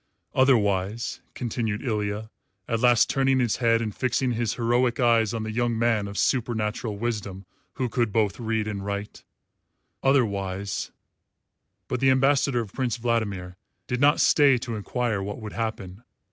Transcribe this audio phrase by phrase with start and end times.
[0.33, 2.31] "Otherwise," continued Ilya,
[2.67, 6.17] at last turning his head and fixing his heroic eyes on the young man of
[6.17, 9.23] supernatural wisdom who could both read and write,
[10.01, 10.89] "otherwise"
[11.87, 16.01] But the ambassador of Prince Vladimir did not stay to enquire what would happen.